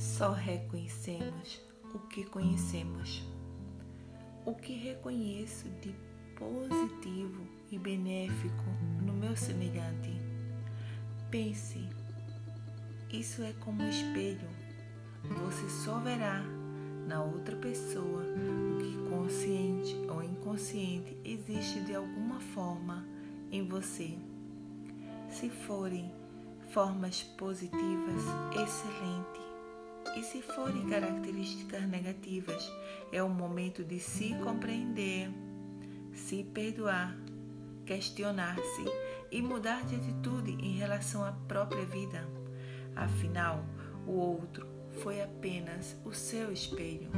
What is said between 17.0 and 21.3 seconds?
na outra pessoa o que consciente ou inconsciente